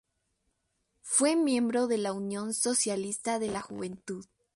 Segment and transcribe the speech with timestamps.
[1.03, 4.25] Fue miembro de la Unión Socialista de la Juventud.